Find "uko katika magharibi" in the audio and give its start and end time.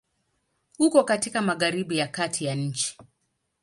0.79-1.97